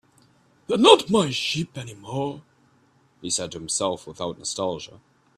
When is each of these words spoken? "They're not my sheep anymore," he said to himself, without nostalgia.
"They're 0.65 0.79
not 0.79 1.11
my 1.11 1.29
sheep 1.29 1.77
anymore," 1.77 2.41
he 3.21 3.29
said 3.29 3.51
to 3.51 3.59
himself, 3.59 4.07
without 4.07 4.39
nostalgia. 4.39 4.99